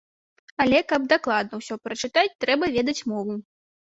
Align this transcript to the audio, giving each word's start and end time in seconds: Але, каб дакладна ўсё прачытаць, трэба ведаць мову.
Але, 0.63 0.77
каб 0.91 1.01
дакладна 1.11 1.59
ўсё 1.59 1.75
прачытаць, 1.87 2.37
трэба 2.47 2.71
ведаць 2.77 2.97
мову. 3.13 3.37